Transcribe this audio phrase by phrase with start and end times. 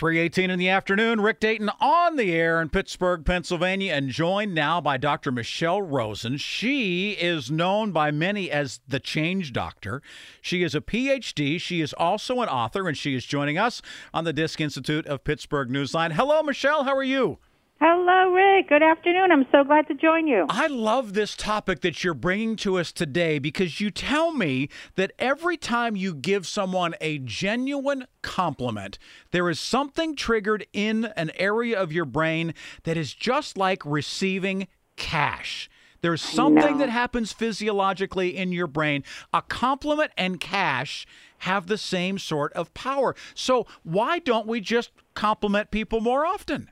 [0.00, 1.20] 318 in the afternoon.
[1.20, 5.30] Rick Dayton on the air in Pittsburgh, Pennsylvania, and joined now by Dr.
[5.30, 6.38] Michelle Rosen.
[6.38, 10.00] She is known by many as the Change Doctor.
[10.40, 11.60] She is a PhD.
[11.60, 13.82] She is also an author, and she is joining us
[14.14, 16.12] on the Disc Institute of Pittsburgh Newsline.
[16.12, 16.84] Hello, Michelle.
[16.84, 17.36] How are you?
[17.82, 18.68] Hello, Rick.
[18.68, 19.32] Good afternoon.
[19.32, 20.44] I'm so glad to join you.
[20.50, 25.12] I love this topic that you're bringing to us today because you tell me that
[25.18, 28.98] every time you give someone a genuine compliment,
[29.30, 34.68] there is something triggered in an area of your brain that is just like receiving
[34.96, 35.70] cash.
[36.02, 39.04] There's something that happens physiologically in your brain.
[39.32, 41.06] A compliment and cash
[41.38, 43.16] have the same sort of power.
[43.34, 46.70] So, why don't we just compliment people more often?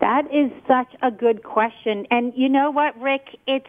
[0.00, 2.06] That is such a good question.
[2.10, 3.38] And you know what, Rick?
[3.46, 3.66] It's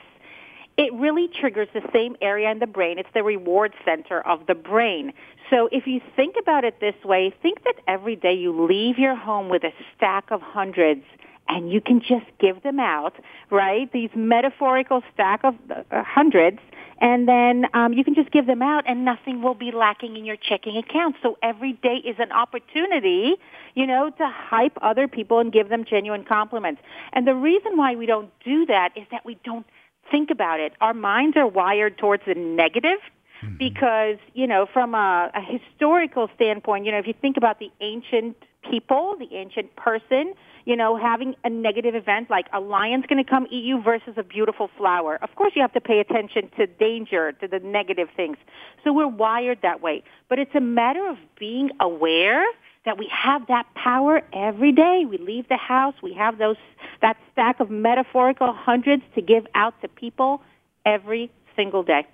[0.77, 2.99] it really triggers the same area in the brain.
[2.99, 5.13] It's the reward center of the brain.
[5.49, 9.15] So if you think about it this way, think that every day you leave your
[9.15, 11.03] home with a stack of hundreds
[11.47, 13.13] and you can just give them out,
[13.51, 13.91] right?
[13.93, 16.59] These metaphorical stack of uh, hundreds
[16.99, 20.25] and then um, you can just give them out and nothing will be lacking in
[20.25, 21.15] your checking account.
[21.21, 23.35] So every day is an opportunity,
[23.73, 26.81] you know, to hype other people and give them genuine compliments.
[27.11, 29.65] And the reason why we don't do that is that we don't
[30.09, 30.73] think about it.
[30.79, 32.99] Our minds are wired towards the negative
[33.43, 33.57] mm-hmm.
[33.57, 37.71] because, you know, from a, a historical standpoint, you know, if you think about the
[37.81, 38.37] ancient
[38.69, 40.33] people, the ancient person,
[40.65, 44.15] you know, having a negative event like a lion's going to come eat you versus
[44.17, 45.19] a beautiful flower.
[45.21, 48.37] Of course, you have to pay attention to danger, to the negative things.
[48.83, 50.03] So we're wired that way.
[50.29, 52.43] But it's a matter of being aware
[52.85, 55.05] that we have that power every day.
[55.09, 56.57] We leave the house, we have those
[57.01, 60.41] that stack of metaphorical hundreds to give out to people
[60.85, 62.05] every single day.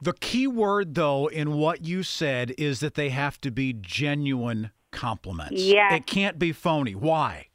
[0.00, 4.70] The key word though in what you said is that they have to be genuine
[4.92, 5.62] compliments.
[5.62, 5.94] Yeah.
[5.94, 6.94] It can't be phony.
[6.94, 7.46] Why?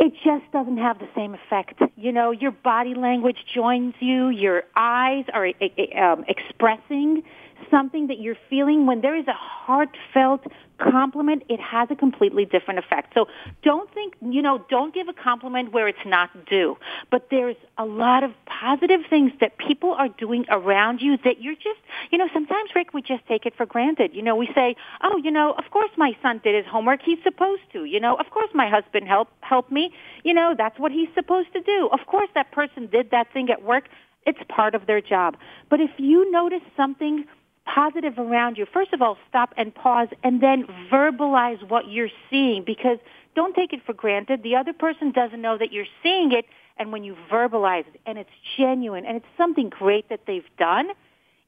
[0.00, 1.80] it just doesn't have the same effect.
[1.96, 7.22] You know, your body language joins you, your eyes are um, expressing
[7.70, 10.46] something that you're feeling, when there is a heartfelt
[10.78, 13.14] compliment, it has a completely different effect.
[13.14, 13.26] So
[13.62, 16.76] don't think, you know, don't give a compliment where it's not due.
[17.10, 21.54] But there's a lot of positive things that people are doing around you that you're
[21.54, 24.14] just, you know, sometimes, Rick, we just take it for granted.
[24.14, 27.00] You know, we say, oh, you know, of course my son did his homework.
[27.02, 27.84] He's supposed to.
[27.84, 29.92] You know, of course my husband helped, helped me.
[30.24, 31.88] You know, that's what he's supposed to do.
[31.92, 33.88] Of course that person did that thing at work.
[34.26, 35.36] It's part of their job.
[35.68, 37.26] But if you notice something
[37.66, 42.64] positive around you, first of all, stop and pause and then verbalize what you're seeing
[42.64, 42.98] because
[43.34, 44.42] don't take it for granted.
[44.42, 46.44] The other person doesn't know that you're seeing it
[46.76, 50.88] and when you verbalize it and it's genuine and it's something great that they've done,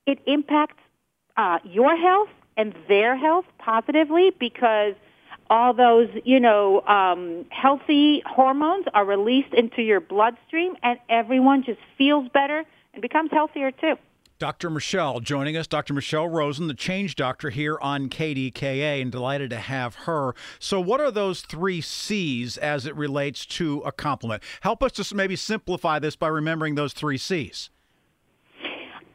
[0.06, 0.82] it impacts
[1.36, 4.94] uh, your health and their health positively because
[5.48, 11.78] all those, you know, um, healthy hormones are released into your bloodstream and everyone just
[11.98, 13.94] feels better and becomes healthier too.
[14.38, 14.68] Dr.
[14.68, 15.94] Michelle joining us, Dr.
[15.94, 20.34] Michelle Rosen, the change doctor here on KDKA, and delighted to have her.
[20.58, 24.42] So, what are those three C's as it relates to a compliment?
[24.60, 27.70] Help us to maybe simplify this by remembering those three C's.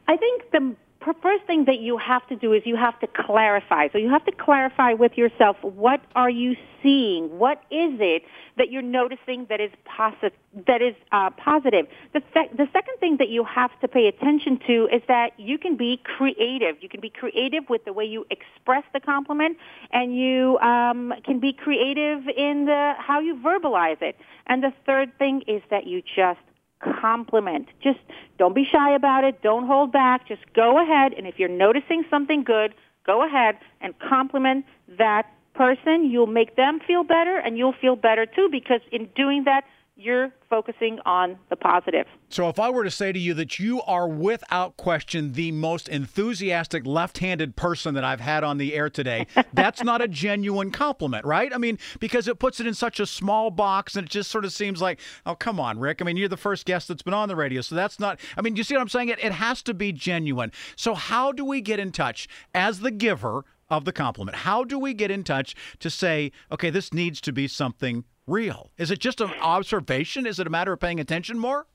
[0.08, 0.74] I think the
[1.22, 3.88] first thing that you have to do is you have to clarify.
[3.92, 7.38] So you have to clarify with yourself what are you seeing?
[7.38, 8.22] What is it
[8.58, 10.32] that you're noticing that is positive?
[10.66, 11.86] That is uh, positive.
[12.12, 15.58] The, sec- the second thing that you have to pay attention to is that you
[15.58, 16.76] can be creative.
[16.80, 19.56] You can be creative with the way you express the compliment,
[19.92, 24.16] and you um, can be creative in the how you verbalize it.
[24.46, 26.40] And the third thing is that you just
[27.00, 27.68] compliment.
[27.82, 28.00] Just
[28.38, 29.42] don't be shy about it.
[29.42, 30.26] Don't hold back.
[30.28, 31.12] Just go ahead.
[31.16, 32.74] And if you're noticing something good,
[33.06, 34.64] go ahead and compliment
[34.98, 39.44] that person, you'll make them feel better and you'll feel better too because in doing
[39.44, 39.64] that,
[39.96, 42.06] you're focusing on the positive.
[42.30, 45.88] So, if I were to say to you that you are without question the most
[45.88, 50.70] enthusiastic left handed person that I've had on the air today, that's not a genuine
[50.70, 51.52] compliment, right?
[51.54, 54.46] I mean, because it puts it in such a small box and it just sort
[54.46, 56.00] of seems like, oh, come on, Rick.
[56.00, 57.60] I mean, you're the first guest that's been on the radio.
[57.60, 59.10] So, that's not, I mean, you see what I'm saying?
[59.10, 60.52] It, it has to be genuine.
[60.74, 63.44] So, how do we get in touch as the giver?
[63.70, 64.36] Of the compliment.
[64.36, 68.70] How do we get in touch to say, okay, this needs to be something real?
[68.78, 70.26] Is it just an observation?
[70.26, 71.66] Is it a matter of paying attention more?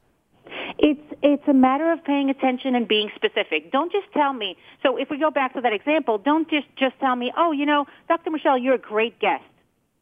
[0.79, 3.71] It's it's a matter of paying attention and being specific.
[3.71, 4.55] Don't just tell me.
[4.83, 7.65] So if we go back to that example, don't just just tell me, "Oh, you
[7.65, 8.29] know, Dr.
[8.31, 9.43] Michelle, you're a great guest."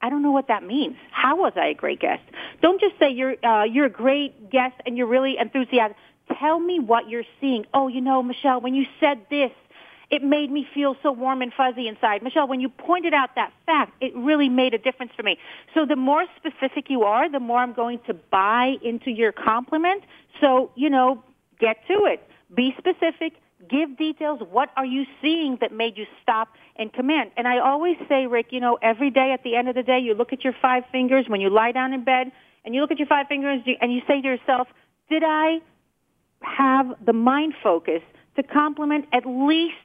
[0.01, 0.97] I don't know what that means.
[1.11, 2.21] How was I a great guest?
[2.61, 5.97] Don't just say you're uh, you're a great guest and you're really enthusiastic.
[6.39, 7.65] Tell me what you're seeing.
[7.73, 9.51] Oh, you know, Michelle, when you said this,
[10.09, 12.21] it made me feel so warm and fuzzy inside.
[12.21, 15.37] Michelle, when you pointed out that fact, it really made a difference for me.
[15.73, 20.03] So the more specific you are, the more I'm going to buy into your compliment.
[20.41, 21.23] So, you know,
[21.59, 22.27] get to it.
[22.53, 23.33] Be specific.
[23.69, 24.41] Give details.
[24.51, 27.31] What are you seeing that made you stop and command?
[27.37, 29.99] And I always say, Rick, you know, every day at the end of the day,
[29.99, 32.31] you look at your five fingers when you lie down in bed
[32.63, 34.67] and you look at your five fingers and you say to yourself,
[35.09, 35.59] did I
[36.41, 38.01] have the mind focus
[38.35, 39.75] to compliment at least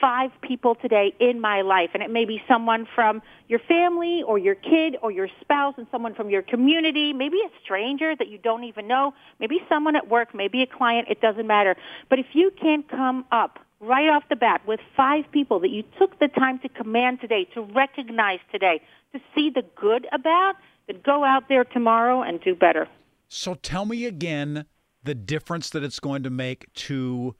[0.00, 1.90] five people today in my life.
[1.94, 5.86] And it may be someone from your family or your kid or your spouse and
[5.90, 10.08] someone from your community, maybe a stranger that you don't even know, maybe someone at
[10.08, 11.76] work, maybe a client, it doesn't matter.
[12.08, 15.82] But if you can't come up right off the bat with five people that you
[15.98, 18.80] took the time to command today, to recognize today,
[19.12, 20.54] to see the good about,
[20.86, 22.88] then go out there tomorrow and do better.
[23.28, 24.66] So tell me again
[25.02, 27.34] the difference that it's going to make to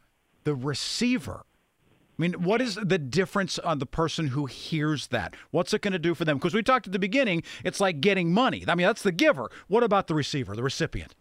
[0.45, 1.45] the receiver
[2.21, 5.35] mean, what is the difference on the person who hears that?
[5.51, 6.39] What's it going to do for them?
[6.39, 8.65] Because we talked at the beginning, it's like getting money.
[8.69, 9.51] I mean, that's the giver.
[9.69, 11.15] What about the receiver, the recipient?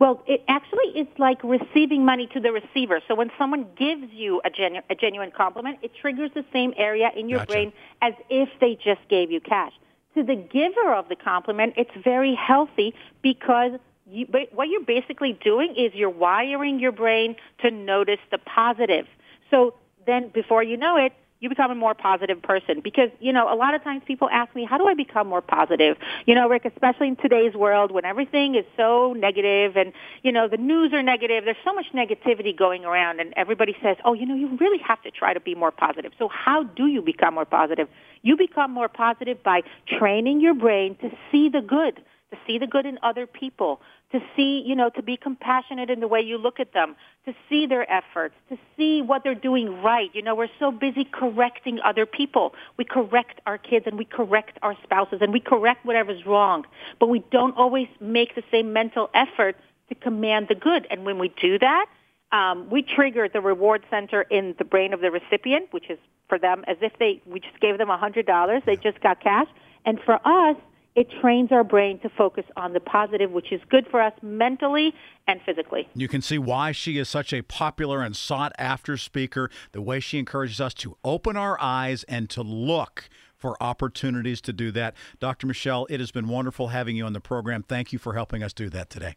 [0.00, 3.00] Well, it actually is like receiving money to the receiver.
[3.06, 7.10] So when someone gives you a, genu- a genuine compliment, it triggers the same area
[7.16, 7.52] in your Gotcha.
[7.52, 9.72] brain as if they just gave you cash.
[10.14, 13.72] To the giver of the compliment, it's very healthy because
[14.06, 19.06] you, what you're basically doing is you're wiring your brain to notice the positive.
[19.50, 19.74] So
[20.06, 22.80] then before you know it, you become a more positive person.
[22.82, 25.42] Because you know a lot of times people ask me how do i become more
[25.42, 25.96] positive?
[26.26, 29.92] You know rick especially in today's world when everything is so negative and
[30.22, 33.96] you know the news are negative there's so much negativity going around and everybody says
[34.04, 36.12] oh you know you really have to try to be more positive.
[36.18, 37.88] So how do you become more positive?
[38.22, 39.62] You become more positive by
[39.98, 42.00] training your brain to see the good
[42.34, 43.80] to see the good in other people,
[44.14, 46.94] to see, you know, to be compassionate in the way you look at them,
[47.24, 50.08] to see their efforts, to see what they're doing right.
[50.14, 52.54] You know, we're so busy correcting other people.
[52.76, 56.64] We correct our kids and we correct our spouses and we correct whatever's wrong,
[57.00, 59.56] but we don't always make the same mental effort
[59.88, 60.86] to command the good.
[60.90, 61.86] And when we do that,
[62.30, 66.38] um, we trigger the reward center in the brain of the recipient, which is for
[66.38, 69.48] them as if they we just gave them a hundred dollars, they just got cash.
[69.84, 70.56] And for us,
[70.94, 74.92] it trains our brain to focus on the positive, which is good for us mentally
[75.26, 75.88] and physically.
[75.94, 80.00] You can see why she is such a popular and sought after speaker, the way
[80.00, 84.94] she encourages us to open our eyes and to look for opportunities to do that.
[85.20, 85.46] Dr.
[85.46, 87.62] Michelle, it has been wonderful having you on the program.
[87.62, 89.16] Thank you for helping us do that today.